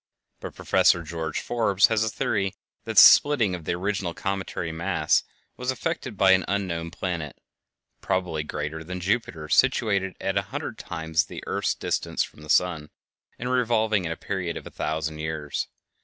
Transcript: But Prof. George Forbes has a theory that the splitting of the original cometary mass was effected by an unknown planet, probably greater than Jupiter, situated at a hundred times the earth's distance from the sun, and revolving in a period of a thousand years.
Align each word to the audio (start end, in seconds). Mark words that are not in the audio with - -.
But 0.39 0.55
Prof. 0.55 0.95
George 1.07 1.39
Forbes 1.41 1.85
has 1.85 2.03
a 2.03 2.09
theory 2.09 2.55
that 2.85 2.93
the 2.95 2.99
splitting 2.99 3.53
of 3.53 3.65
the 3.65 3.75
original 3.75 4.15
cometary 4.15 4.71
mass 4.71 5.21
was 5.57 5.69
effected 5.69 6.17
by 6.17 6.31
an 6.31 6.43
unknown 6.47 6.89
planet, 6.89 7.37
probably 8.01 8.41
greater 8.43 8.83
than 8.83 8.99
Jupiter, 8.99 9.47
situated 9.47 10.17
at 10.19 10.39
a 10.39 10.49
hundred 10.49 10.79
times 10.79 11.25
the 11.25 11.43
earth's 11.45 11.75
distance 11.75 12.23
from 12.23 12.41
the 12.41 12.49
sun, 12.49 12.89
and 13.37 13.51
revolving 13.51 14.03
in 14.05 14.11
a 14.11 14.17
period 14.17 14.57
of 14.57 14.65
a 14.65 14.71
thousand 14.71 15.19
years. 15.19 15.67